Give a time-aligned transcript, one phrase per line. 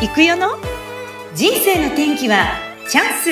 [0.00, 0.50] 行くよの？
[1.34, 2.52] 人生の天気は
[2.88, 3.30] チャンス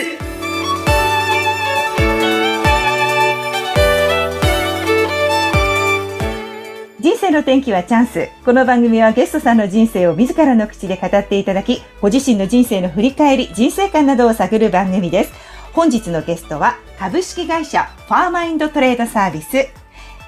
[7.01, 8.29] 人生の天気はチャンス。
[8.45, 15.33] この番組はゲストさんの人生を自らの口で語っていただき、ご自身の人生の振り返り、人生観などを探る番組です。
[15.73, 19.69] 本日のゲストは株式会社ファーマインドトレードサービス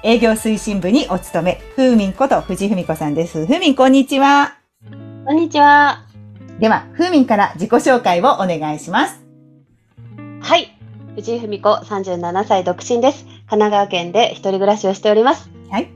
[0.03, 3.45] 営業推進部にお勤め、ふうみんこと藤文子さんです。
[3.45, 4.55] ふうみん、こんにちは。
[5.25, 6.05] こんにちは。
[6.59, 9.23] では、ふうみんから自己紹介をお願いします。
[10.41, 10.77] はい。
[11.15, 13.23] 藤井文子、37歳独身です。
[13.23, 15.49] 神奈川県で一人暮らしをしております。
[15.69, 15.89] はい。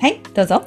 [0.00, 0.62] はい、どうぞ。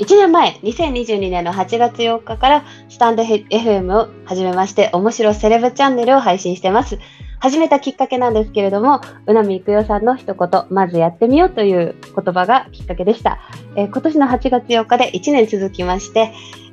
[0.00, 6.98] 1年前、2022年の8月8日からスタンド FM を始めまして、面白セレブチャンネルを配信してます。
[7.40, 13.40] 始めたきっかけなんですけれども、うなみいくよさんの一言、まずやってみようという言葉がきっかけでした。
[13.76, 16.32] えー今年の8月8日で1年続きまして、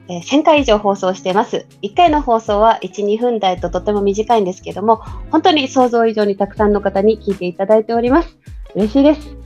[0.09, 1.65] えー1000回以上放送しています。
[1.83, 4.97] 1回の放送は1、2分台ととても短いんですけれども、
[5.31, 8.37] 本当に想像以上にたくさんの方に聞いていただいております。
[8.75, 9.37] 嬉しいです。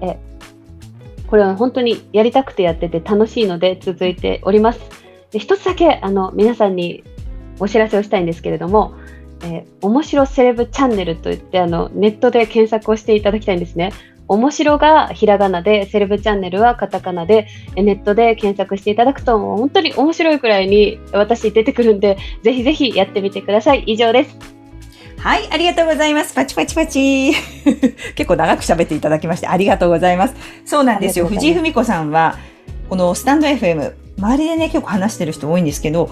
[0.00, 0.16] えー
[1.28, 4.80] これは本当にやりたくてやってて楽しいので続いております。
[5.30, 7.04] で一つだけあの皆さんに
[7.60, 8.94] お知らせをしたいんですけれども、
[9.42, 13.92] えー面白セレブチャンネルといってあのネットで検索をしていただきたいんですね。
[14.28, 23.84] 面白がひらがなで、セレブチャンネルはカタカナで、えネットで検索していただくと、本当に面白いくらいに私出てくるんで、ぜひぜひやってみてください。
[23.86, 24.36] 以上です。
[25.18, 26.34] はい、ありがとうございます。
[26.34, 27.32] パチパチパチ。
[28.14, 30.34] 結構長く喋っていただきましてありがとうございます。
[30.64, 31.26] そうなんですよ。
[31.26, 32.36] 藤井文子さんは、
[32.90, 36.10] このスタンド FM、周りでね、結構話してる人多いんですけど、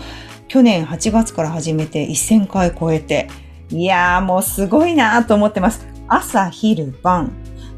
[0.48, 3.28] 去年8月から始めて1000回超えて、
[3.70, 5.86] いやーもうすごいなーと思ってます。
[6.08, 7.32] 朝、昼、晩。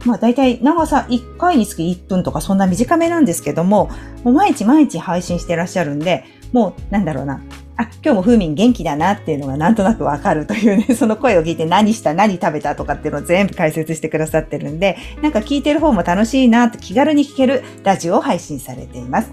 [0.04, 3.90] まあ大体長さ1回につき1分とかそんな短めなんですけども、
[4.22, 7.42] もう毎日毎日配信してらっしゃるんで、もうなんだろうな。
[7.76, 19.32] あ、今日も風民元気だなっていうのがなんとなくわかるというね、 その声を聞いて何した、何食べたとかっていうのを全部解説してくださってるんで、なんか聞いてる方も楽しいなって気軽に聞けるラジオを配信されています。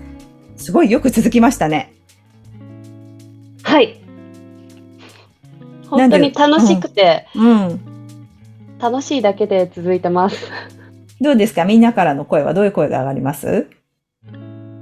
[0.58, 1.95] すごいよく続きましたね。
[3.76, 4.00] はい。
[5.90, 7.82] 本当に楽しくて、うん。
[8.80, 10.50] 楽しいだけで続いてます。
[11.20, 11.66] どうですか？
[11.66, 13.68] みんなからの声はどういう声が上がります？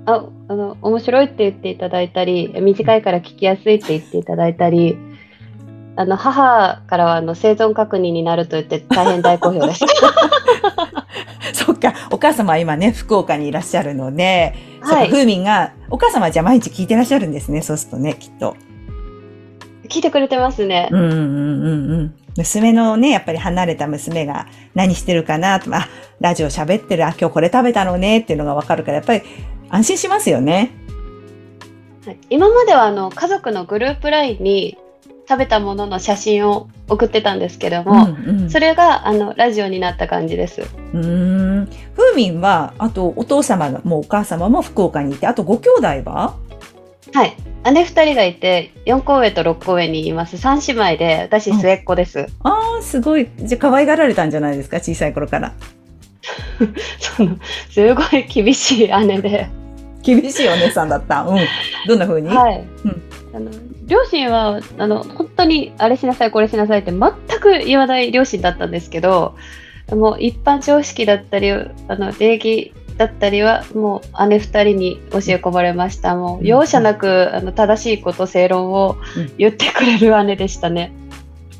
[0.06, 4.96] あ、あの、面白いって言っていただいたり、短いから聞きやすいって言っていただいたり、
[5.96, 9.86] あの、母からは、あの、生存確認になると言って大変大好評です。
[11.54, 18.56] そっか、お母様は今ね、福岡にいらっしゃるので、そっか、はい風民が、お母様はじゃあ毎日聞いてらっしゃるんですね、そうするとね、きっと。
[19.90, 20.90] 聞いてくれてますね。
[20.92, 22.16] うんうんうんうん。
[22.38, 25.88] 娘のね、やっぱり離れた娘が何してるかなと、あ、
[26.20, 29.22] ラジオ喋ってる、あ、今日これ食べたのねっていうのがわかるから、やっぱり
[29.70, 30.72] 安心しますよね。
[32.06, 34.78] はい今までは、あの、家族のグループ LINE に
[35.30, 40.62] 食べたものの写真を送ってたんですけども、うんうん、それが、あの、ラジオになった感じです。
[40.62, 41.08] うー
[41.62, 41.70] ん。
[42.42, 46.36] は、あとお父様もお母様も福岡にいて、あとご兄弟は？
[47.14, 47.36] はい。
[47.72, 50.36] 姉二人がいて、4個上と6個上にいます。
[50.36, 52.28] 3姉妹で、私末っ子です。
[52.44, 53.28] ああ、すごい。
[53.38, 55.54] じゃあ可愛がられたんじゃないですか、小さい頃から。
[57.00, 57.38] その、
[57.70, 59.48] すごい厳しい姉で。
[60.02, 61.22] 厳しいお姉さんだった？
[61.24, 61.40] うん。
[61.88, 62.64] どんな風に、はい。
[62.86, 63.02] うん
[63.36, 63.50] あの
[63.88, 69.36] 両親はあの本当にあれしなさいこれしなさいって全く言わない両親だったんですけど
[69.92, 80.92] もう一般常識だったりあの礼儀だったりはもう姉二人に教え込まれましたもう容赦なくあの正しいこと正論をうん言ってくれる姉でしたね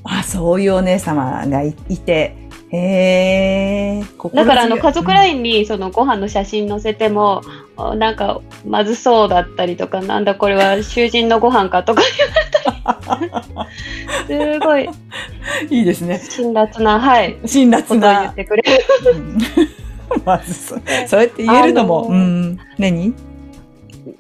[0.06, 2.36] あ、そういうお姉様がいいて。
[2.72, 4.04] へえ。
[4.34, 5.38] だからあの家族ライン。
[5.38, 7.42] インにそのご飯の写真載せても
[7.78, 12.02] あなんかまずそうだったりとかなんだこれは囚人のご飯かとか
[14.28, 14.90] 言われたり すごい
[15.70, 16.20] いいですね。
[16.20, 18.30] 辛辣なはい辛辣ことを言っな。
[18.30, 18.80] てくれる。
[19.14, 19.38] うん
[20.26, 20.76] まずそ、
[21.08, 22.60] そうやって言えるのも、あのーうん。
[22.78, 23.14] 何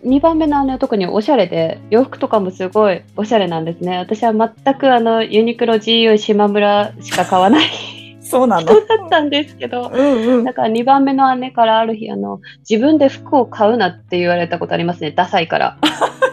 [0.06, 3.97] ？2番目の姉は特におしゃれで洋服とかもすごいおしゃれなんですね。
[3.97, 7.69] 私は全くあのユニクロ GU 島村しか買わない。
[8.21, 8.62] そうなの？
[8.62, 9.91] 人だったんですけど。
[9.94, 10.44] うんうん。
[10.45, 15.12] だから2番目の姉からある日あの自分で服を買うなって言われたことありますね。
[15.12, 15.77] ダサいから。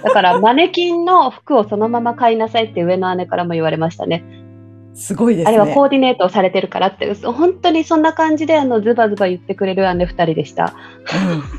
[0.02, 4.24] だからマネキンの服をそのまま買いなさいって上の姉からも言われましたね
[4.94, 5.58] すごいですね。
[5.58, 10.74] あれはコーディネートをされてるからって本当にそんな感じであのズバズバ言ってくれる姉2人でした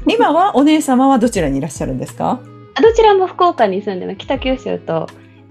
[0.06, 2.39] うん今はお姉様はどちらにいらっしゃるんですか？
[2.81, 5.07] どちらも福岡に住んでます北九州と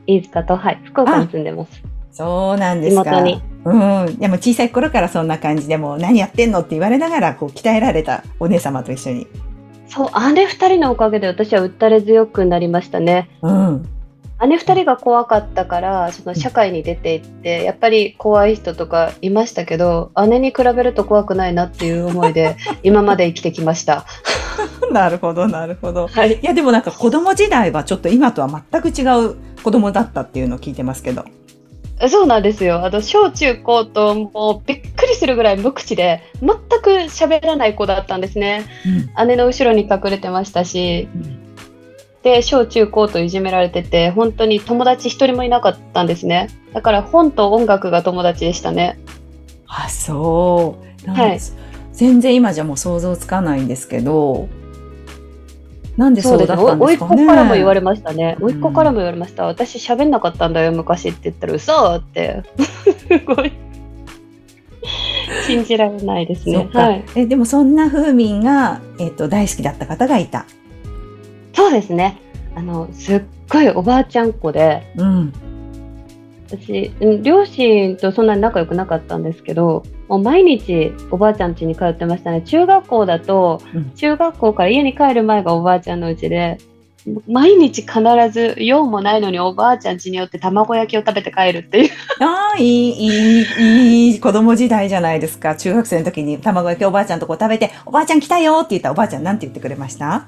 [0.06, 1.82] 飯塚と、はい、福岡に住んでます。
[2.12, 3.04] そうなんですか。
[3.04, 4.18] 地元にうん。
[4.18, 9.26] でも小さい頃からそんな感じでもう何やってんのって言われながらこう鍛えられたお姉様と一緒に。
[9.86, 13.28] そう、姉二人のおかげで私は打たれ強くなりましたね。
[13.42, 13.88] うん。
[14.46, 24.06] 姉二人が怖かったから、その社会に出ていって、やっぱり怖い人とかいましたけど、姉に比べると怖くないなっていう思いで、 今まで生きてきました。
[24.90, 26.06] なるほど、なるほど。
[26.06, 26.34] はい。
[26.34, 31.24] いや、でもなんか子供時代はちょっと今とは全く違う子供だったっていうのを聞いてますけど。
[32.08, 32.82] そうなんですよ。
[32.82, 36.48] あの、小中高ともうびっくりするぐらい無口で、全
[36.80, 38.64] く喋らない子だったんですね。
[39.26, 41.08] 姉の後ろに隠れてましたし、
[42.22, 46.48] で、小中高といじめられてて、本当に友達一人もいなかったんですね。
[46.72, 48.98] だから本と音楽が友達でしたね。
[49.66, 51.06] あ、そう。
[51.06, 51.40] なんはい
[51.92, 54.48] 全然今じゃもう想像つかないんですけど、
[55.98, 57.26] なんでそうだったんですかね。
[57.26, 58.36] からも言われましたね。
[58.40, 59.44] うんおいっ子からも言われました。
[59.44, 62.42] 私喋んなかったんだよ、昔って言ったら、嘘って。
[62.56, 63.52] すごい。
[65.46, 66.68] 信じられないですね。
[66.72, 67.04] はい。
[67.16, 70.46] えでもそんな風民が、えっと大好きだった方がいた。
[71.52, 72.18] そうですね。
[72.54, 75.32] あの、すっごいおばあちゃん子で、うん。
[76.52, 82.42] 私、うん両親とそんなに仲良くなかったんですけど、もう毎日おばあちゃん家に通ってましたね。
[82.42, 86.58] 中学校だと、うん中学校から家に帰る前がおばあちゃんの家で、
[87.28, 87.92] 毎日必
[88.32, 91.90] ず用もないのにおばあちゃん家によって卵焼きを食べて帰るっていう。
[92.20, 93.42] ああ、いい、い
[94.08, 95.54] い、いい子供時代じゃないですか。
[95.54, 100.26] 中学生の時に卵焼きおばあちゃんとこう食べて、おばあちゃん来たよって言ったらおばあちゃんなんて言ってくれました？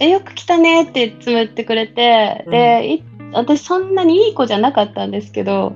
[0.00, 3.02] えよく来たねっていつも言ってくれて、で、い
[3.32, 5.74] 私そんなにいい子じゃなかったんですけど、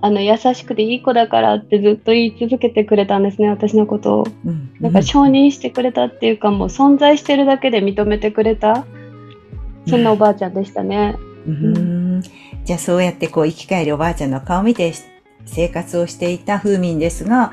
[0.00, 4.26] あの、優しくていい子だからってずっと言い続けてくれたんですね、私のことを。
[4.44, 4.70] うん。
[4.80, 8.84] なんか承認してくれたっていうか、もう存在してるだけで認めてくれた、
[9.88, 11.16] そんなおばあちゃんでしたね。
[11.46, 12.22] うん。
[12.64, 14.92] じゃあそうやってこう生き返るおばあちゃんの顔を見て
[15.44, 17.52] 生活をしていた風民ですが、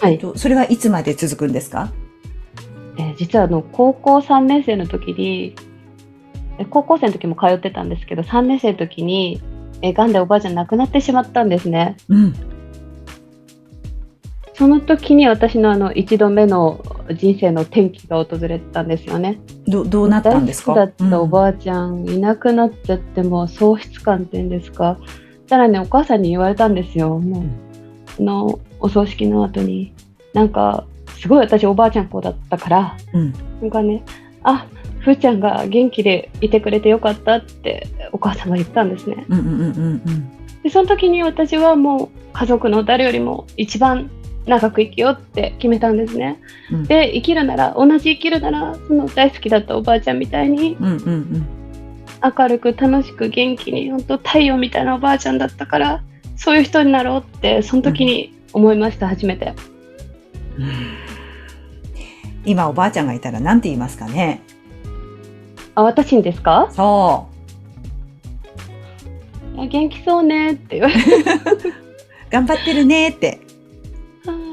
[0.00, 0.18] はい。
[0.18, 1.92] とそれはいつまで続くんですか？
[2.98, 5.54] えー実はあの、高校3年生の時に、
[6.58, 9.40] え高校生の時も通ってたんですけど、3年生の時に、
[9.82, 11.96] え癌でおばあちゃん亡くなってしまったんですね。
[12.08, 12.34] うん。
[14.54, 16.82] その時に私のあの一度目の
[17.14, 19.38] 人生の転機が訪れたんですよね。
[19.68, 20.74] ど、どうなったんですか？
[20.74, 24.98] 大好きだったおばあちゃん、いなくなっちゃってもう喪失感っていうんですか？
[25.46, 27.20] さらにお母さんに言われたんですよ。
[27.20, 27.44] もう、
[28.18, 29.92] あの、お葬式の後に。
[30.34, 30.84] なんか、
[31.20, 33.32] すごい私おばあちゃん子だったから、うん。
[33.60, 34.02] なんかね、
[34.42, 34.66] あ、
[35.00, 39.24] ふーちゃんが元気でいてくれてよかったってお母さんが言ったんですね。
[39.28, 44.10] うんうんうんうんで、その時に私はもう家族の誰よりも一番
[44.46, 46.40] 長く生きようって決めたんですね。
[46.72, 46.84] うん。
[46.84, 51.46] で、生きるなら、同じ生きるなら、その大好きだったおばあちゃんみたいにうんうんうん。
[52.36, 56.02] 明るく楽しく元気に、本当太陽みたいなおばあちゃんだったから、
[56.36, 59.54] そういう人になろうって、その時に思いました、初めて。
[62.44, 64.42] 今おばあちゃんがいたら何て言いますかね？
[65.74, 66.68] あ、私にですか？
[66.70, 67.26] そ
[69.56, 70.94] いや元気そうねって言われ。
[72.30, 73.40] 頑張ってるねって。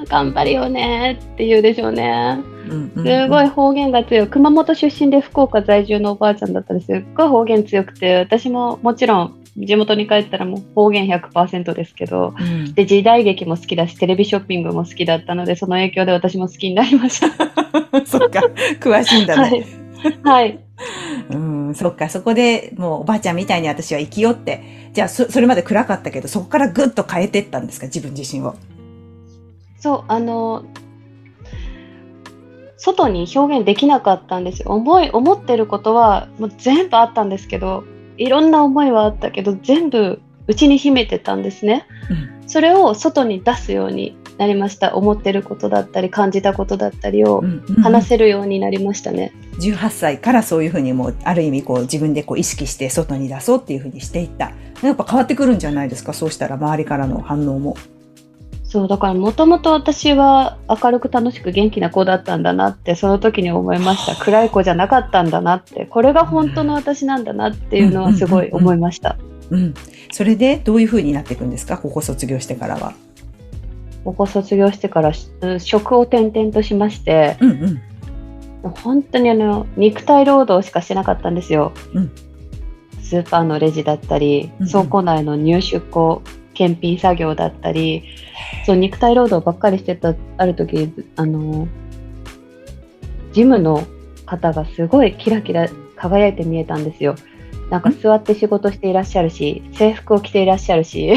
[0.07, 2.38] 頑張るよねって言うでしょうね。
[2.69, 4.28] うんうんうんすごい方言が強い。
[4.28, 17.28] 熊本出身で福岡在住のおばあちゃんだったんですすっごい方言強くて、私ももちろん地元に帰ったらもう方言100%ですけど、うんで、時代劇も好きだし、テレビショッピングも好きだったので、その影響で私も好きになりました。
[18.06, 18.42] そっか、
[18.80, 19.60] 詳しいんだはね。
[19.60, 20.28] い。
[20.28, 20.59] はい。
[21.30, 24.62] うん、そっか、そこでもうおばあちゃんみたいに私は生きようって。
[24.94, 28.56] じゃあそ、それまで暗かったけど、そこからぐっと変えてったんですか、自分自身を。
[29.80, 30.66] そう、あの、
[32.78, 34.71] 外に表現できなかったんですよ。
[34.71, 37.83] 思い、思ってることはもう全部あったんですけど、
[38.18, 41.86] いろんな思いはあったけど、全部内に秘めてたんですね。
[42.48, 44.95] それを外に出すようになりました。
[44.95, 49.31] 思ってることだったり、感じたことだったりをうんうん話せるようになりましたね。
[49.60, 54.52] 18歳からそういうふうにもう、ある意味こう自分でこう意識して外に出そうっていうふうにしていった。
[54.84, 57.76] やっぱ変わってくるんじゃないですか、そうしたら周りからの反応も。
[58.75, 64.21] そう、だからもともと私は明るく楽しく元気な子だったんだなって、その時に思いました。
[64.21, 69.15] 暗い子じゃなかったんだなって、これが本当の私なんだなっていうのはすごい思いました。
[69.49, 69.73] うん。
[70.11, 72.91] それでどういうふうになっていくんですか、ここ卒業してからは。
[74.03, 75.13] ここ卒業してから
[75.59, 77.81] 職を転々としまして、うん
[78.63, 78.71] うん。
[78.71, 81.71] 本当にあの、肉体労働しかしてなかったんですよ。
[81.94, 82.11] うん
[83.01, 86.23] スーパーのレジだったりうんうん、倉庫内の入出庫、
[86.56, 88.04] 検品作業だったり、
[88.66, 91.68] そう、肉体労働ばっかりしてた、ある時、あの、
[93.33, 93.83] ジムの
[94.26, 97.16] 方がすごいキラキラ輝いて見えたんですよ。
[97.69, 101.16] なんか座って仕事していらっしゃるし、制服を着ていらっしゃるし、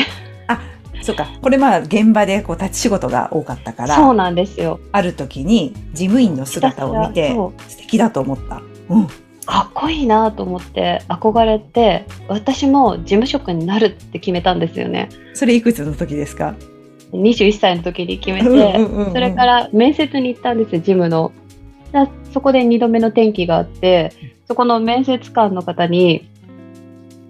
[1.03, 1.27] そうか。
[1.41, 4.81] これまあ現場でこう立ち仕事が多かったかそうら、なんですよ。
[4.93, 7.35] ある時に事務員の姿を見て
[7.69, 8.63] 素敵だと思った。
[8.89, 9.09] うん。
[9.49, 15.09] かっこいいなと思って憧れて私も事務職になるって決めたんですよね。
[15.33, 16.55] それいくつの時ですか
[17.13, 18.79] ？21歳の時に決めて、
[19.11, 21.33] それから面接に行ったんですよ事務の。
[21.93, 24.13] だそこで2度目の転機があって
[24.47, 26.29] そこの面接官の方に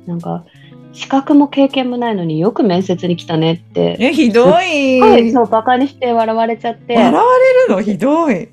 [0.07, 0.45] なんか
[0.93, 3.97] 資格も経験もないのによく面接に来たねって。
[4.01, 5.01] え、ひどい。
[5.01, 6.97] はい、そうバカにして笑われちゃって。
[6.97, 7.81] 笑われるの？
[7.81, 8.49] ひどい。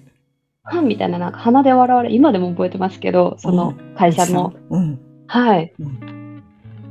[0.65, 4.99] はんみたいななんか鼻で笑われ今でも覚えてますけどその会社も、うん。
[5.27, 6.43] はい、うん。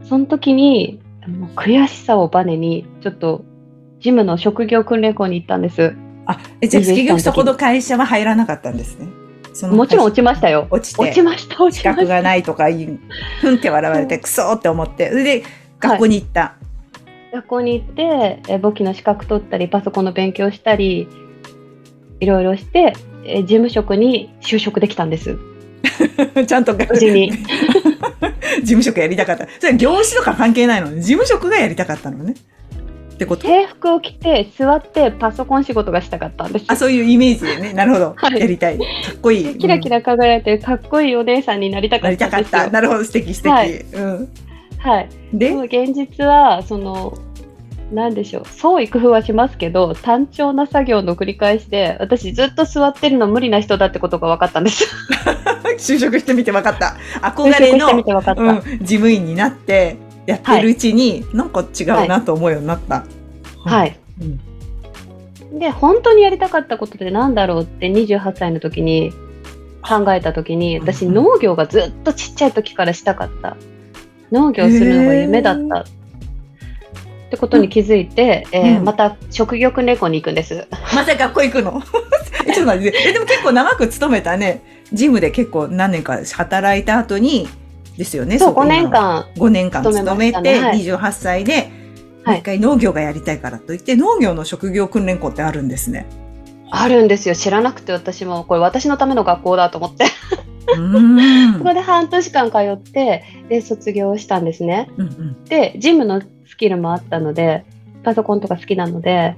[0.05, 1.01] その時に
[1.57, 3.45] 悔しさをバネにちょっと
[4.01, 5.97] ジムの職業訓練校に行ったんです。
[6.27, 9.09] あ、え、じゃあ21歳結局そこの会社は入らなかったんですね。
[9.53, 10.67] そのもちろん落ちましたよ。
[10.71, 11.03] 落ちて。
[11.03, 12.03] 落ちました落資ちました。
[12.03, 13.01] 格がないとか言う、
[13.41, 15.43] ふんって笑われて、クソーって思って、それで
[15.79, 16.57] 学校に行った。
[17.33, 21.09] 学校に行ってえ簿記の資格取ったりパソコンの勉強したり
[22.21, 22.93] いろいろして
[23.27, 25.37] え事務職に就職できたんです
[26.47, 27.31] ちゃんと無事に
[28.61, 29.47] 事務職やりたかった。
[29.61, 31.01] それ業種とか関係ないのね。
[31.01, 32.35] 事務職がやりたかったのね。
[33.15, 33.47] ってこと？
[33.47, 37.73] 制服を着て座ってパソコン仕事がしたかったんですあ、そういうイメージでね。
[37.73, 38.15] なるほど。
[38.17, 38.79] はいやりたい。
[38.79, 39.59] かっこいい。
[39.59, 42.71] キラキラ、ラ輝いてるかっこいいお姉さんになりたかった。
[42.71, 43.05] なるほど。
[43.05, 43.53] 素敵素敵。
[43.53, 44.29] はいうん。
[44.79, 45.53] はいで？
[45.53, 47.17] 現実はその
[47.93, 48.49] なんでしょう。
[48.49, 54.87] 創意工夫はしますけど単調な作業の繰り返しで私ずっと座ってるの無理な人だってことが分かったんです。
[55.79, 56.97] 就職してみて分かった。
[57.21, 58.03] 憧れの、
[58.81, 63.05] 事務員になって、やってるうちに、なんか違うなと思うようになった。
[63.65, 63.99] はい。
[64.21, 65.59] うん。
[65.59, 69.13] で本当にやりたかったことってなんだろうって28歳の時に
[69.83, 71.15] 考えた時に私うん。
[71.15, 73.57] 農業がずっとちっちゃい時からしたかった。
[74.33, 75.85] 農業するのが夢だった
[77.27, 81.83] ってことに気づいて、えーうんまた職業訓練校に行くんですまた学校行くの？
[82.47, 82.99] えちょっと待って。
[83.09, 84.63] え、でも結構長く勤めたね。
[84.93, 87.49] ジムで結構何年か働いた後に、
[87.97, 88.39] ですよね。
[88.39, 91.71] そう5こ今年間5年間勤勤めて、ねはい28歳で、
[92.25, 96.07] はい一回農業がやりたいからといって、農業の職業訓練校ってあるんですね。
[96.71, 100.07] あるんですよ知らなくて私もこれ私のための学校だと思って。
[100.67, 107.65] そこで半年間通ってで卒業したんですねうんうんでジムのスキルもあったので
[108.03, 109.37] パソコンとか好きなので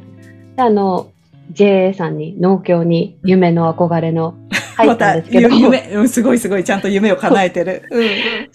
[0.56, 1.10] であの
[1.52, 4.34] JA さんに農協に夢の憧れの
[4.76, 7.82] 入ったんですけど、 夢、うんすごいすごい、ちゃんと夢を叶えてる。
[7.90, 8.02] うん。
[8.02, 8.08] うん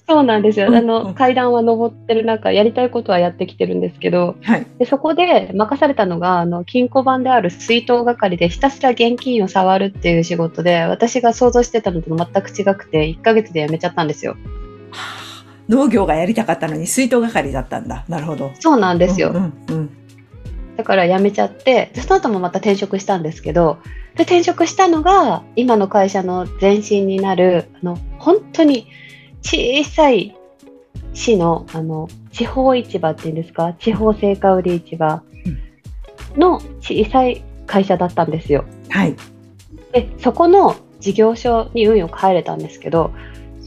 [0.08, 0.68] そうなんですよ。
[0.68, 4.68] あの階段は登ってる中やりたいことはやってきてるんですけどはい。
[4.78, 14.36] でそこで任されたのがあの金庫番である水筒係でひたすら現金を触るっていう仕事で私が想像してたのと全く違くて1ヶ月で辞めちゃったんですよ
[15.72, 18.06] 農業がやりたかったのに水筒係だったんだ。
[18.08, 18.52] なるほど。
[18.60, 19.98] そうなんですよ、うんうんうん
[20.78, 23.78] だから辞めちゃってでその後もまた転職したんですけど
[24.16, 28.88] で転職したのが今の会社の前身になるあの本当に
[29.44, 30.36] 小さい
[31.14, 33.74] 市のあの地方市場っていうんですか？
[33.74, 35.22] 地方青果売り市場
[36.36, 38.66] の小さい会社だったんですよ。
[38.90, 39.16] はい。
[39.92, 43.12] でそこの事業所に運よく入れたんですけど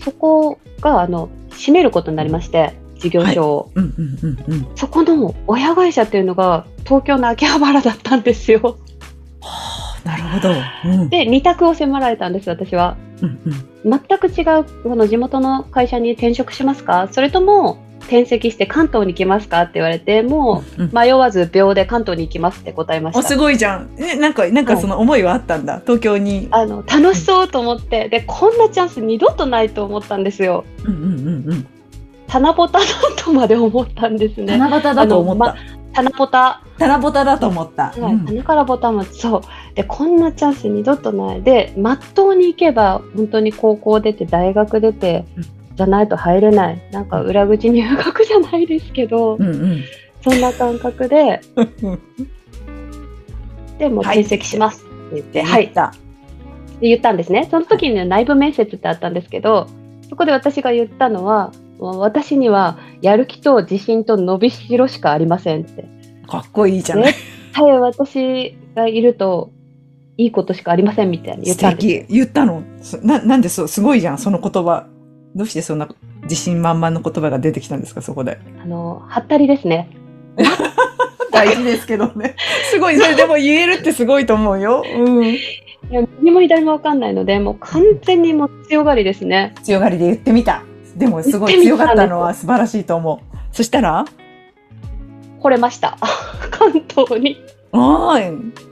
[0.05, 4.67] そこがあの閉めることになりまして事業所を、うんうんうんうん。
[4.77, 8.79] そこの親会社っていうのが東京の秋葉原だったんですよ。
[10.05, 10.51] なるほど。
[10.85, 12.97] うんで2択を迫られたんです私は。
[13.23, 17.09] うんうん全く違うこの地元の会社に転職しますか？
[17.13, 19.63] それとも転籍して関東に行きますか？
[19.63, 23.23] って言われてもうんう迷わず秒で関東に行きますって答えまお、した。
[23.23, 23.91] すごいじゃん。
[23.99, 25.81] え、なんか、なんかその思いはあったんだ？
[25.81, 26.49] 東京に。
[26.51, 30.65] あの楽しそうと思ってでこんなチャンス二度とないと思ったんですよ。
[30.85, 31.67] うんうんうんうん。
[32.27, 32.85] 棚ぼただ
[33.17, 34.57] とまで思ったんですね。
[34.57, 35.57] 七夕だと思った。
[35.93, 37.85] 棚ぼた、七夕だと思った。
[37.91, 39.43] はいうん棚からボタンもそう
[39.77, 45.45] でこんなチャンス二度とないでまっとうに行けば本当に高校出て大学出て、うん
[45.77, 49.85] じゃないと入れないなんか裏口入学じゃないですけど、うんうん。
[50.23, 51.99] そんな感覚でうん
[53.79, 55.69] でも転籍しますって言って、ははいい。
[55.69, 55.93] た。
[56.81, 59.69] で言ったんですねその時にね内部面接ってあったんですけど
[60.09, 65.85] そこで私が言ったのは私にはやる気と自信と伸びしろしかありませんって
[66.27, 67.05] かっこいいじゃない。
[67.07, 67.19] 絶
[67.53, 69.51] 対私がいると
[70.17, 72.13] いいことしかありませんみたいに言っ素たんです。
[72.13, 72.63] 言ったの。
[72.81, 74.87] そな、なんでそう、すごいじゃん、その言葉。
[75.35, 75.89] どうしてそんな
[76.23, 78.39] 自信満々の言葉が出てきたんですか、そこで。
[78.63, 79.91] あのはったりですね
[81.33, 82.37] 大事ですけどね。
[82.71, 84.85] すごい、それでも言えるってすごいと思うよ。
[84.97, 85.25] うん。
[85.25, 85.39] い
[85.91, 90.63] や右も左も分かんないのでもう完全にもう強がりですね強がりで言ってみた。
[90.97, 93.37] でもすごい強かったのは素晴らしいと思う。
[93.53, 94.05] そしたら？
[95.41, 95.99] 来れました。
[96.51, 97.37] 関東に。
[97.73, 98.21] ああ、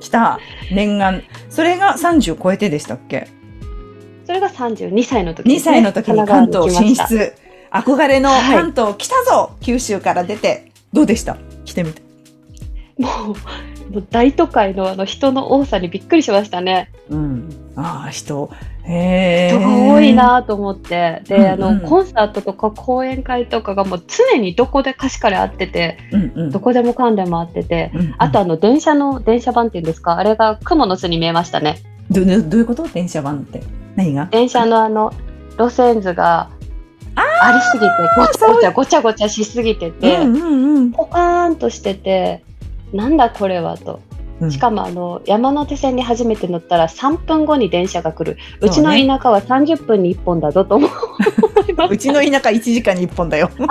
[0.01, 0.39] 来た。
[0.73, 1.23] 念願。
[1.51, 3.29] それが30超えてでしたっけ？
[4.27, 5.75] それが32歳の時 ?2 ですね。
[5.77, 6.95] 歳の時に関東進。
[6.95, 7.35] 出。
[7.73, 10.71] 憧れのはい関東来たぞ、九州から出て。
[10.93, 11.37] どうでした？
[11.65, 12.03] 来てみて。
[12.99, 13.29] もう、
[13.93, 16.91] もう大都会のあの人の多さにびっくりしましたね。
[17.09, 17.49] うん。
[17.77, 18.51] ああ、人。
[18.85, 19.59] へえ。
[19.59, 20.13] 人が多い。
[20.15, 21.23] なと思って。
[21.27, 26.51] で、あうんうんの、コンサートとか講演会とかがもう常にどこで貸し借りあってて、うんうん。
[26.51, 31.79] どこでもかんでもあってて、うんうんあとあの、電車の、電車版っていうんですか、あれが雲の巣に見えましたね。
[32.11, 32.87] どどどういうこと？
[32.89, 33.63] 電車版って。
[33.97, 34.27] 何が？
[34.27, 35.13] 電車のあの、
[35.59, 36.51] 路線図が
[37.15, 40.93] ありすぎて、ごちゃごちゃごちゃごちゃしすぎてて、うんうんうん。
[40.93, 42.45] ポカーンとしてて、
[42.93, 44.01] なんだこれはと。
[44.41, 48.39] うんしかもあの山手線に初めて乗ったら3分後に電車が来る。
[48.61, 50.91] うちの田舎は30分に1本だぞと思い
[51.77, 53.51] ま うちの田舎1時間に1本だよ。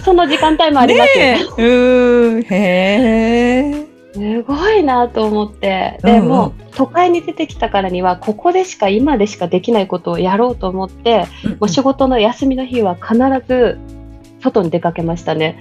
[0.00, 0.04] す。
[0.04, 1.24] その時間帯もありますよ。
[1.24, 1.44] ねえ。
[1.44, 2.42] うーん。
[2.42, 3.89] へえ。
[4.12, 5.98] すごいなと思って。
[6.02, 11.26] で、うんうんもう都会に出てきたからには、ここでしか今でしかできないことをやろうと思って、
[11.58, 13.78] もう仕事の休みの日は必ず
[14.40, 15.58] 外に出かけましたね。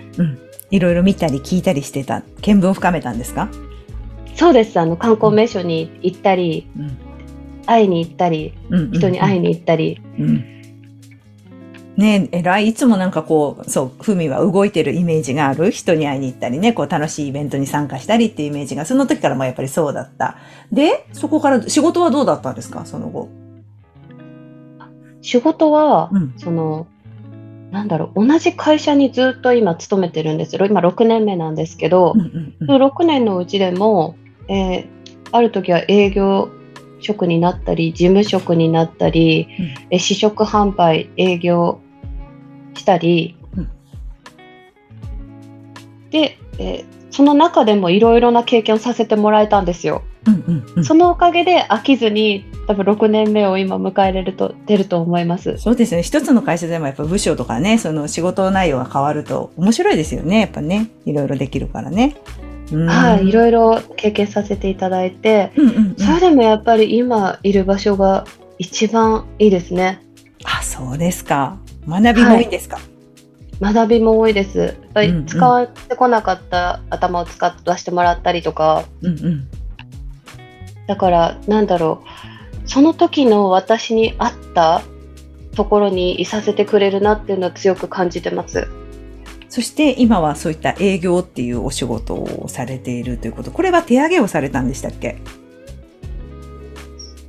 [0.72, 2.22] いろいろ見たり聞いたりしてた。
[2.42, 3.50] 見聞を深めたんですか？
[4.36, 4.80] そうです。
[4.80, 6.98] あの観光名所に行ったり、うん
[7.66, 10.02] 会いに行ったり、うん人に会いに行ったり。
[10.18, 10.59] うん。
[12.00, 12.70] ねえ、えらい。
[12.70, 15.70] いつもなんかこう、そう、ふみは動いてるイメージがある。
[15.70, 20.38] 人に会いに行ったりね、こう楽しいイベントに参加したりっていうイメージが、その時からもやっぱりそうだった。
[20.72, 22.86] で、そこから仕事はどうだったんですか？
[22.86, 23.28] その後。
[25.22, 26.34] 仕事は、うん。
[26.38, 26.88] その、
[27.72, 30.66] なんだろう、同じ会社にずっと今勤めてるんですよ。
[30.66, 34.16] 今6年目なんですけどう、んうんうんその6年のうちでも、
[34.48, 34.88] えー
[35.32, 36.50] ある時は営業
[37.02, 39.48] 職になったり、事務職になったり、
[39.92, 41.82] えー試食販売、営業
[42.76, 43.70] したり、うん
[46.12, 50.04] で、えーその中でもいろいろな経験をさせてもらえたんですよ。
[50.28, 55.58] うんうんうんそのおかげで飽きずに、多分6年目を今迎えれると、出ると思います。
[55.58, 56.04] そうですね。
[56.04, 60.42] 一つの会社でもやっぱ部署とかね、その仕事内容が変わると面白いですよね。
[60.42, 60.90] やっぱね。
[61.06, 62.16] いろいろできるからね。
[62.72, 68.26] うんはい、いろいろ経験させていただいて、うんうんうんそれでもやっぱり今いる場所が
[68.60, 70.02] 一番いいですね。
[70.46, 71.58] あ、そうですか。
[71.90, 72.80] 学びもいいんですか？
[73.60, 74.78] 学びも多いです。
[75.28, 79.48] 使ってこなかった頭を使わせてもらったりとか、うんうん。
[80.88, 82.04] だからなんだろ
[82.66, 84.82] う、その時の私に合った
[85.56, 88.68] ところにいさせてくれるなっていうのは強く感じてます。
[89.50, 93.52] そして今はそういった営業っていうお仕事をされているということ。
[93.52, 95.18] これは手上げをされたんでしたっけ？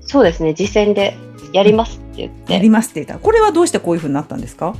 [0.03, 1.16] そうですね、実践で
[1.53, 2.52] やりますって言って。
[2.54, 3.18] やりますって言ったら。
[3.20, 4.74] これはどうしてこういうふうになったんですか？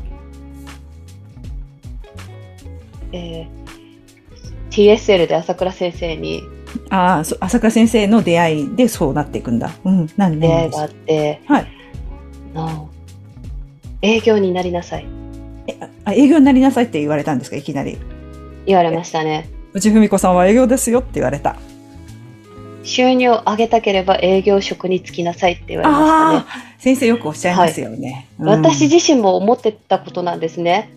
[3.12, 3.61] えー
[4.70, 6.44] TSL で朝倉先生に
[6.90, 9.72] ああ、朝倉先生の出会いでそうなっていくんだ。
[9.85, 10.09] うん。
[10.16, 11.66] 何出会い年があって、はい
[14.03, 15.07] 営業になりなさい
[15.66, 17.57] えあ営業になりなさいって言われたんですか？
[17.57, 17.98] いきなり。
[18.66, 19.48] 言われましたね。
[19.72, 21.57] 内文子さんは営業ですよって言われた。
[22.90, 28.26] 収入を上げたければ営業職に就きなさいって言われましたね先生よくおっしゃいますよね。
[28.38, 30.90] うん私自身も思ってたことなんですね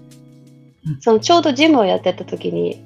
[0.87, 1.01] うん。
[1.01, 2.83] そのちょうどジムをやってた時に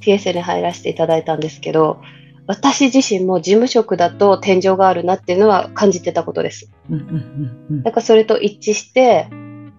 [0.00, 2.02] TSL に入らせていただいたんですけど、
[2.46, 6.70] 私自身も事務職だと天井があるなっていうのは感じてたことです。
[7.84, 9.28] だからそれと一致して、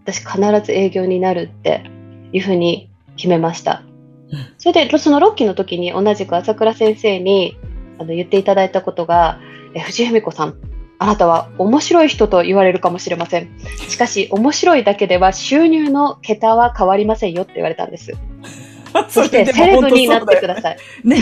[0.05, 1.83] 私必ず営業になるって
[2.31, 3.83] いうふうに決めました
[4.31, 4.53] うん。
[4.57, 7.57] それで、その6期の時に同じく朝倉先生に
[7.99, 9.39] あの言っていただいたことが、
[9.73, 10.55] え藤井文子さん、
[10.99, 13.49] あなたは面白い人と言われるかもしれません。
[13.89, 18.13] しかし、面白いだけでは収入の桁は変わりませんよって言われたんです。
[19.09, 20.61] そして、セレブになってくだい。
[20.61, 20.77] さい。
[21.03, 21.17] ね、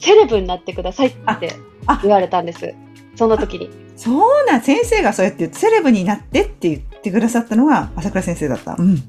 [0.00, 1.38] セレブになってくださいってあ
[1.86, 2.74] あ言われたんです。
[3.16, 3.70] その時に。
[3.96, 4.10] そ
[4.42, 8.76] うなん、先生がそうやってセレブになってって言ってくださったのが朝倉先生だった。
[8.78, 9.02] うん。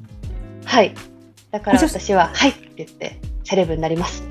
[0.66, 0.94] はい。
[1.52, 4.24] だから私は、はいって言って、セレブになります。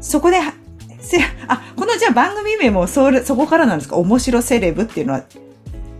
[0.00, 0.52] そこで、は
[1.06, 3.96] せあ、このじゃあ番組名もそれ、そこからなんですか？
[3.96, 5.24] 面白セレブっていうのは、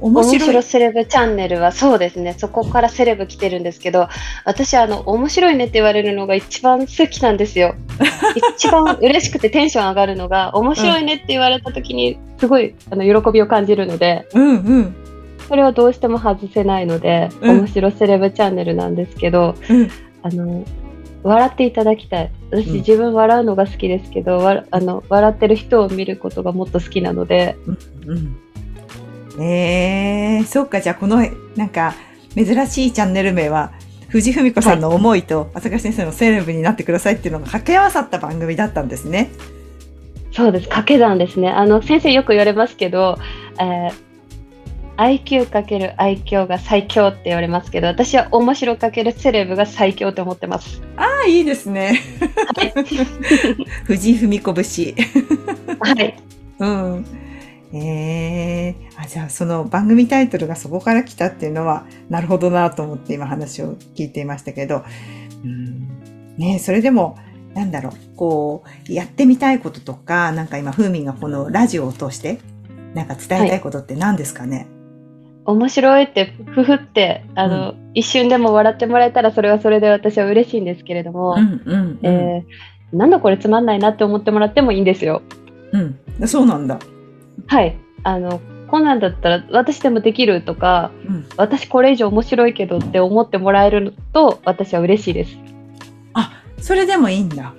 [0.00, 0.40] 面面白い。
[0.48, 4.08] 白セレブチャンネルはそうですね、そこからセレブ来てるんですけど、
[4.44, 7.74] 私あの、面白いねって言われるのが一番好きなんですよ。
[8.56, 14.94] 一番嬉しくてテンション上がるのが、面白いねって言われた時に、すごいあの喜びを感じるので、うんうん。
[15.48, 19.90] それはどうしても外せないので、うん面白セレブチャンネルなんですけど、うん。
[20.22, 20.64] あの、
[21.22, 22.30] 笑っていただきたい。
[22.50, 27.56] 私、うん自分笑うのが好きですけど、わあの笑ってる人を見ることがもっと好きなので、
[28.06, 29.42] うん。
[29.42, 31.18] えー、そっか、じゃあこの、
[31.56, 31.94] なんか、
[32.34, 33.72] 珍しいチャンネル名は、
[34.08, 39.30] 藤文子さんの思いと、朝倉先生のセレブになってくださいっていうのが掛け合わさった番組だったんですね。
[40.36, 43.16] そうです掛け算ですねあの先生よく言われますけど、
[43.58, 44.05] えー
[44.96, 50.82] IQ かける愛嬌が最強って言われますけど私は面白かけるセレブが最強って思ってます。
[50.96, 52.00] ああ、いいですね。
[53.84, 54.94] 藤井文子節。
[55.80, 56.14] はい、
[56.58, 57.06] うん。
[57.72, 64.84] ええあ、じゃあその番組タイトルがそこから来たっていうのは、なるほどなと思って今話を聞いていましたけど、
[65.44, 67.18] うん、ねそれでも、
[67.54, 72.38] なんだろう、こう、やってみたいこととか、なんか今、ふーみんがこのラジオを通して、
[72.94, 74.66] なんか伝えたいことって何ですかね、
[75.46, 81.98] 面白いってふふってあの、一瞬でも笑ってもらえたらそれはそれで私は嬉しいんですけれども、うん、うん、うん。
[82.02, 85.22] えーなんだこれつまんないなって思ってもらってもいいんですよ。
[85.72, 86.28] うん。
[86.28, 86.78] そうなんだ。
[87.46, 87.76] はい。
[88.04, 91.26] あの、こんなんだったら私でもできるとか、うん。
[91.36, 95.36] 私これ以上面白いけどって思ってもらえると私は嬉しいです。
[96.14, 97.54] あ、それでもいいんだ。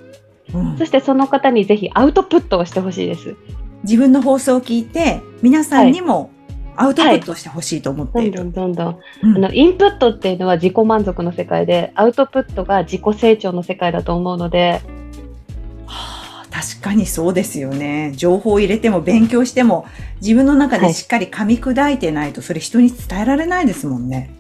[0.54, 0.86] うんそ。
[0.86, 3.36] してその方にぜひアウトプットをしてほしいです。
[3.84, 6.32] 自分の放送を聞いて、皆さんにも
[6.78, 8.38] アウトプットしてほしいと思っている。
[8.38, 9.30] どんどんどんどん。
[9.30, 14.82] うんあの、インプットっていうのは自己満足の世界で、アウトプットが自己成長の世界だと思うので、
[15.86, 18.14] はあ確かにそうですよね。
[18.16, 19.86] 情報を入れても勉強しても
[20.22, 24.32] 自分の中でしっかり噛み砕いてないとそれ人に伝えられないですもんね。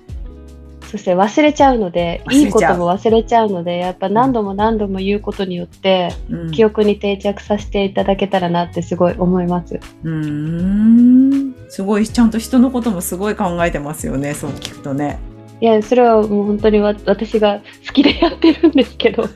[0.88, 9.76] そして忘れちゃうので、いいことも忘れちゃうので、やっぱ何度も何度も言うことによって、うん、記憶に定着させていただけたらなってすごい思います。
[9.76, 11.57] うーん。
[11.69, 14.34] すごい、ちゃんと人のこともすごい考えてますよね。
[14.34, 15.19] そう聞くとね。
[15.60, 19.27] いや、それはもう本当にわ私が好きでやってるんですけど。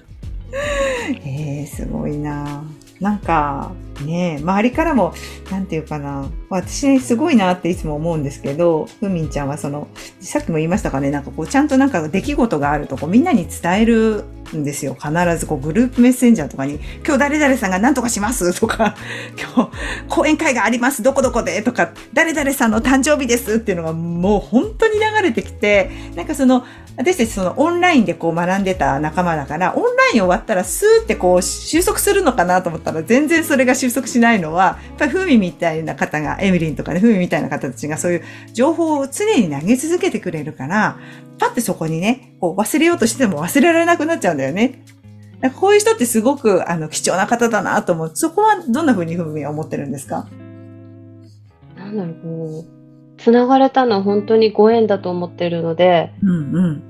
[1.26, 2.63] えー、すごいな。
[3.00, 3.72] なんか、
[4.06, 5.13] ね周りからも、
[5.50, 6.30] なんていうかな。
[6.50, 9.88] 私すごいなっていつも思うんですけど、ふみんちゃんはその、
[10.20, 14.24] さっきも言いましたかね、なんかこう、ちゃんとなんか出来事があるとこうみんなに伝える
[14.58, 14.96] んですよ。
[14.96, 18.54] 必ずこう、グループメッセンジャーとかに、今日誰々さんが何とかします？
[18.60, 18.96] とか、
[19.38, 19.72] 今日
[20.08, 21.62] 講演会があります、どこどこで？
[21.62, 23.56] とか、誰々さんの誕生日です？
[23.56, 26.66] っていうのがもう本当に流れてきて、なんかその、
[26.98, 40.98] 私たちそのオンラインでこう学んでた仲間だから、オンライン終わったらスーってこう収束するのかなと思ったら全然それが収束しないのは、やっぱりふみみたいな方が、エミリンとかね、ふみみたいな方たちがそういう情報を常に投げ続けてくれるから、
[41.39, 44.84] パってそこにね、こう忘れようとしても忘れられなくなっちゃうんだよね。
[45.39, 48.12] なんかこういう人ってすごくあの貴重な方だなと思う。
[48.13, 50.28] そこはどんな風にふみは思ってるんですか？
[51.76, 56.84] なんだろう、こう、つながれたのは本当にご縁だと思ってるので、うんうん。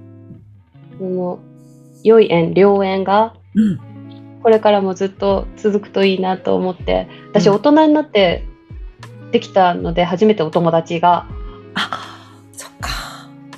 [0.98, 1.40] その、
[2.04, 3.80] 良い縁、良縁が、うん。
[4.44, 8.46] これからもずっと続くといいなと思って、私うん大人になって
[9.32, 11.28] できたので、初めてお友達が、
[11.74, 12.90] あ、そっか。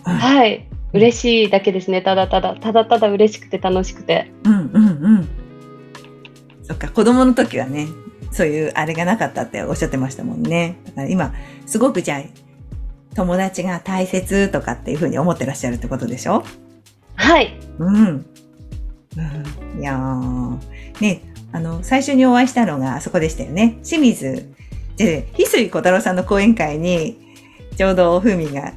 [0.05, 4.31] うんはい、嬉しいだけですね、ただただ、ただただ嬉しくて楽しくて。
[4.43, 5.29] うんうんうん。
[6.63, 7.87] そっか、子供の時はね、
[8.31, 10.77] そういうあれがなかったっておっしゃってましたもんね。
[10.85, 11.33] だから今、
[11.65, 16.43] すごくじゃあ、友達が大切とかっていうふうに思ってらっしゃるってことでしょ？
[17.15, 18.25] はい、うん。
[19.15, 20.57] うん、いやー、
[20.99, 23.77] ね、あの、最初にお会いしたのがあそこでしたよね。
[23.83, 24.51] 清水、
[24.97, 27.19] で、翡翠小太郎さんの講演会に、
[27.77, 28.73] ちょうどふみが、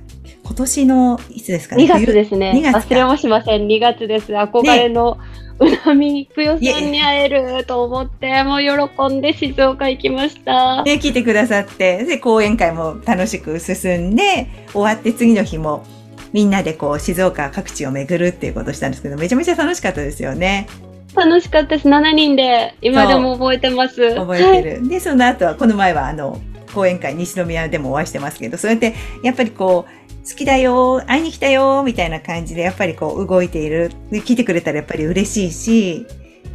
[0.47, 2.63] 今年の、いつですかね？2月ですね2。
[2.63, 4.33] 月か忘れもしません、2月です。
[4.33, 5.19] 憧れの
[5.59, 10.85] うなみくよさんに会えると思って、もう喜んで静岡行きました。
[10.85, 15.85] ね、来てくださって、で、講演会も楽しく進んで、終わって次の日も、
[16.33, 20.69] みんなでこう、静岡各地を巡るっていうことをしたんですけど、めちゃめちゃ楽しかったですよね。
[21.17, 21.89] 楽しかったです。
[21.89, 24.15] 7人で、今でも覚えてます。
[24.15, 24.89] 覚えてる。
[24.89, 26.39] で、その後は、この前はあの、
[26.75, 33.93] 講演会西宮でもお会いしてますけど、そうやって、やっぱりこう、好きだよ、会いに来たよ、みたいな感じで、やっぱりこう、動いている。
[34.11, 36.07] で、来てくれたらやっぱり嬉しいし、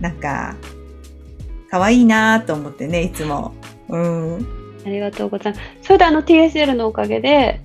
[0.02, 0.58] なんか、
[1.70, 3.54] 可愛いなと思ってね、いつも。
[3.88, 4.46] うん。
[4.86, 5.66] ありがとうございます。
[5.84, 7.62] それであの TSL のおかげで、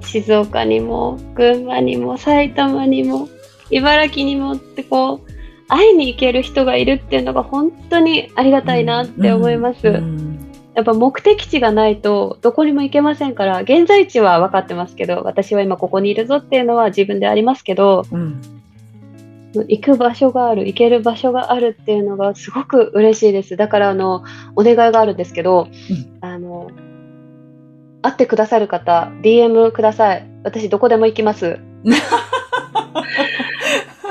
[0.00, 3.28] 静岡にも、群馬にも、埼玉にも、
[3.70, 5.30] 茨城にもってこう、
[5.68, 9.88] 会いに行ける人がいるっていうのが本当にありがたいなって思います。
[9.88, 10.29] うん
[10.74, 18.40] やっぱ目的地がないとどこにも行けませんから、現在地は分かってますけど、私は今ここにいるぞっていうのは自分でありますけど、うん。
[19.52, 23.56] 行く場所がある、行ける場所があるっていうのがすごく嬉しいです。
[23.56, 24.22] だから、あの、
[24.54, 26.70] お願いがあるんですけど、うんあの、
[28.02, 30.26] 会ってくださる方、DM ください。
[30.44, 31.58] 私、どこでも行きます。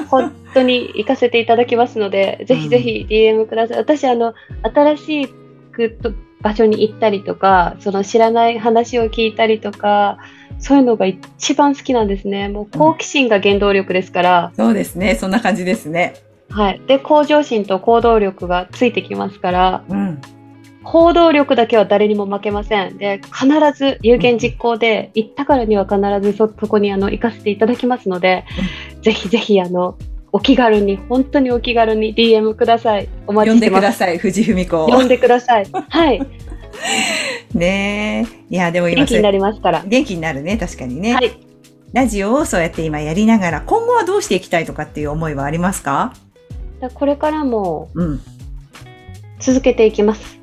[0.10, 3.78] 本当に行かせていただきますので、ぜひぜひ DM ください。
[3.78, 5.28] 私、あの、新し
[5.72, 10.18] くと場所に行ったりとか、その知らない話を聞いたりとか、
[10.60, 12.50] そういうのが一番好きなんですね。
[12.50, 14.52] もう好奇心が原動力ですから。
[14.56, 15.16] そうですね。
[15.16, 16.16] そんな感じですね。
[16.50, 16.82] はい。
[16.88, 20.22] で、向上心と行動力がついてきますから、うん。
[20.84, 22.98] 行動力だけは誰にも負けません。
[22.98, 23.48] で、必
[23.78, 28.46] ず有言実行で、行ったからには必ずそ、そこにあの、行かせていただきますので、
[29.02, 29.98] ぜひぜひあの、
[30.32, 33.10] お気軽に、本当にお気軽に DM ください。
[33.28, 33.82] お待呼んでちしてます。
[33.82, 34.86] ください、藤文子。
[34.88, 35.66] 呼んでください。
[35.72, 36.22] はい。
[37.54, 38.54] ねえ。
[38.54, 39.84] いや、でも今元気になりますから。
[39.86, 41.14] 元気になるね、確かにね。
[41.14, 41.32] はい。
[41.94, 46.14] ラジオをそうやって今やりながら、今後はどうしていきたいとかっていう思いはありますか？
[46.80, 48.22] だこれからもうん。
[49.40, 50.40] 続けていきます。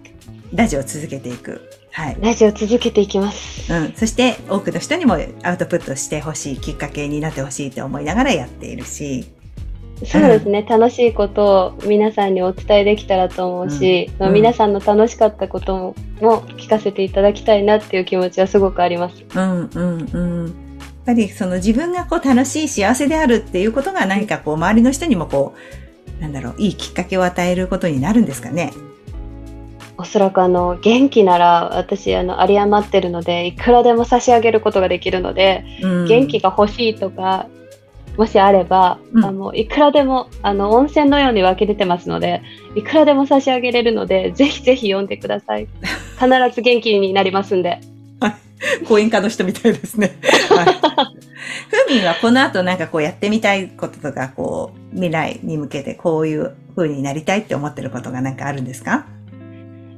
[0.52, 1.60] ラジオを続けていく。
[1.92, 2.16] はい。
[2.20, 3.72] ラジオ続けていきます。
[3.72, 3.92] うん。
[3.94, 9.24] そして、多くの人にもアウトプットしてほしい、きっかけになってほしいと思いながらやっているし。
[10.04, 19.24] そうですね、楽しいことを皆さんにお伝えできたらと思うし、うんうん皆さんの楽しかったこともも聞かせていただきたいなっていう気持ちはすごくあります。
[19.34, 20.46] うん、うん、うん。
[20.46, 20.54] やっ
[21.06, 25.54] ぱりその自分がこう楽しい幸せであるっていうことが何かこう周りの人にもこ
[26.18, 28.72] う、なんだろう、いいきっかけを与えることになるんですかね？
[29.98, 37.46] おそらくあの元気なら私あの有り余ってるのでいくらでも差し上げることができるので、うん、元気が欲しいとか
[38.16, 42.42] もしあれば、うんあのいくらでもあの温泉のように湧き出てますので
[42.74, 45.68] いくらでも差し上げれるのでぜひぜひ読んでください
[46.18, 47.80] 必ず元気になりますんで
[48.88, 50.16] 講演家の人みたいですね。
[50.48, 50.66] はい。
[50.66, 59.06] ふみんはこの後なんかこうやってみたいこととか、こう、未来に向けてこういう風になりたいって思ってることがなんかあるんですか？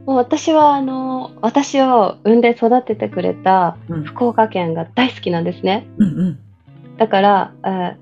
[0.07, 4.03] もう私はあの私を産んで育ててくれたうん。
[4.05, 6.39] 福岡県が大好きなんですねうんうん。
[6.97, 7.97] だから、えー、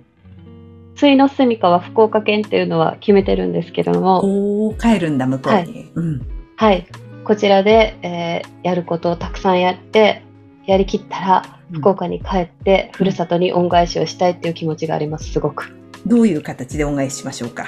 [0.96, 5.85] つの住処は福岡県っていうのは決めてるんですけども帰るんだ、向こうに。
[5.85, 6.26] はうん。
[6.56, 6.87] はい。
[7.24, 10.22] こちらで、えーやることをたくさんやって
[10.66, 15.72] やりきったら福岡に帰って、ふるさとに恩返しをしたいっていう気持ちがありますすごく。
[16.04, 17.66] どういう形で恩返ししましょうか？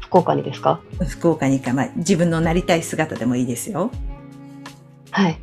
[0.00, 0.80] 福岡にですか？
[1.08, 3.90] 福岡にか、まあ、自分のなりたい姿でもいいですよ。
[5.10, 5.38] はい。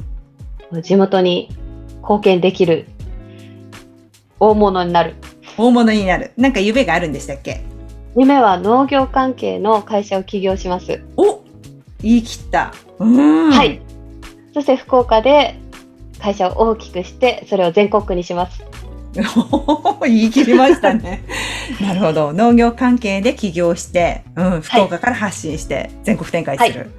[0.84, 1.50] 地元に
[2.02, 2.86] 貢献できる
[4.40, 5.16] 大物になる
[5.58, 6.32] 大物になる。
[6.38, 7.62] なんか夢があるんでしたっけ？
[8.18, 11.44] 夢は農業関係の会社を起業しますお
[12.02, 12.74] 言い切った。
[13.00, 13.52] うん。
[13.52, 13.82] はい。
[14.54, 15.60] そして福岡で
[16.20, 18.64] 会社を大きくして、それを全国区にします。
[20.04, 21.24] 言い切りましたね。
[21.82, 22.34] なるほど。
[22.34, 26.92] 農業関係で起業して、うん、福岡から発信して全国展開する。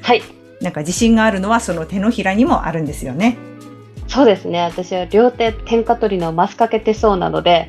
[0.00, 0.22] はい。
[0.60, 3.36] なんか自信があるのはその手のひらにもあるんですよね。
[4.12, 4.60] そうですね。
[4.60, 7.68] 私は両手天下取りのマスかけてそうなので、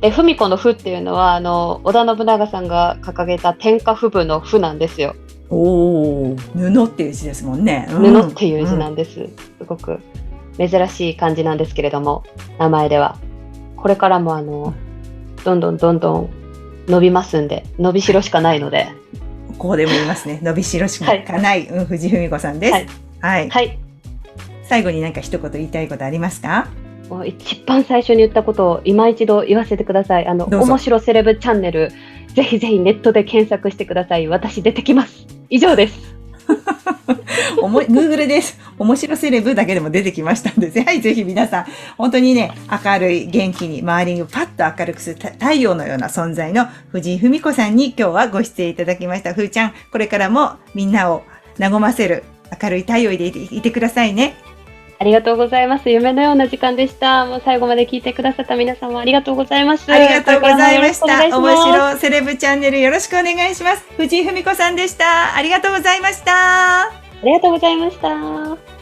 [0.00, 5.14] で、文子の符っていうのは、あの、織田信長さんが掲げた天下布部の符なんですよ。
[5.48, 7.86] おお、布っていう字ですもんね。
[7.90, 9.12] 布っていう字なんです。
[9.12, 9.28] す
[9.66, 10.00] ごく
[10.58, 12.24] 珍しい感じなんですけれども、
[12.58, 13.16] 名前では。
[13.76, 14.74] これからもあの、
[15.44, 16.30] どんどんどんどん
[16.88, 20.40] 伸びますんで、伸びしろしかないので、うんここでも言いますね。
[20.42, 22.72] 伸びしろしかない、うん、藤文子さんです。
[22.72, 23.50] ははいい。
[23.50, 23.78] はい。
[24.70, 26.68] 最後になんか一言言いたいことありますか？
[27.26, 30.28] 一番最初に言ったことを今一度言わせてください。
[30.28, 31.90] あの、面白セレブチャンネル、
[32.36, 34.28] ぜひぜひネットで検索してください。
[34.28, 35.26] 私出てきます。
[35.48, 36.14] 以上です。
[37.60, 38.60] おも Google です。
[38.78, 41.66] 面白セレブだけでも出てきましたんで、ぜ ひぜひ皆さん、
[41.98, 42.52] 本当にね、
[42.84, 49.34] 明るい、元気に、周りをパッと明るくするた太陽のような存在の藤井文子さんに今日はご出演いただきました。
[49.34, 51.24] ふーちゃん、これからもみんなを
[51.58, 52.22] 和ませる
[52.62, 54.34] 明るい太陽でいてくださいね。
[55.00, 55.88] ありがとうございます。
[55.88, 57.24] 夢のような時間でした。
[57.24, 59.90] もう最後まで聞いてくださった皆様ありがとうございます。
[59.90, 61.38] ありがとうございました。
[61.38, 63.84] 面白セレブチャンネルよろしくお願いします。
[63.96, 65.34] 藤井文子さんでした。
[65.34, 66.82] ありがとうございました。
[66.82, 66.90] あ
[67.24, 68.79] りがとうございました。